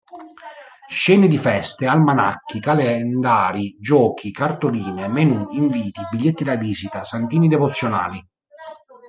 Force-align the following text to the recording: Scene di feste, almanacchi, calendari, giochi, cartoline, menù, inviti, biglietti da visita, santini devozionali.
Scene 0.89 1.27
di 1.27 1.37
feste, 1.37 1.85
almanacchi, 1.85 2.59
calendari, 2.59 3.77
giochi, 3.79 4.31
cartoline, 4.31 5.07
menù, 5.07 5.49
inviti, 5.51 6.01
biglietti 6.09 6.43
da 6.43 6.55
visita, 6.55 7.03
santini 7.03 7.47
devozionali. 7.47 8.19